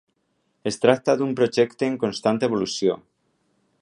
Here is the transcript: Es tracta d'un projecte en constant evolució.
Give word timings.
Es 0.71 0.79
tracta 0.85 1.15
d'un 1.19 1.35
projecte 1.41 1.91
en 1.91 1.99
constant 2.05 2.41
evolució. 2.49 2.97